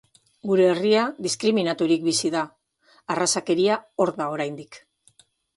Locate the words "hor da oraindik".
4.05-4.85